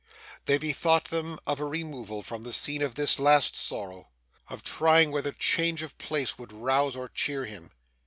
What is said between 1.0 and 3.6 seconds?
them of a removal from the scene of this last